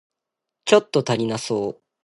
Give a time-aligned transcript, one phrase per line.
[0.65, 1.81] ちょっと足りなそう